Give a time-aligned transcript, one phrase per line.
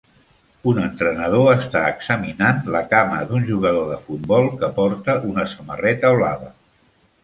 [0.69, 6.57] Un entrenador està examinant la cama d'un jugador de futbol que porta una samarreta blava.